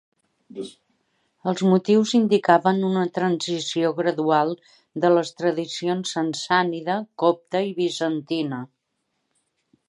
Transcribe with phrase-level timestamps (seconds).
[1.49, 4.55] Els motius indicaven una transició gradual
[5.05, 8.65] de les tradicions sassànida, copta i bizantina.